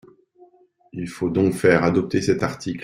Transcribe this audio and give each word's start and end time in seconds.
Il 0.93 1.07
faut 1.07 1.29
donc 1.29 1.53
faire 1.53 1.83
adopter 1.83 2.23
cet 2.23 2.41
article. 2.41 2.79